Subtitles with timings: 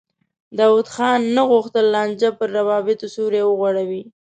[0.57, 4.03] داود خان نه غوښتل لانجه پر روابطو سیوری وغوړوي.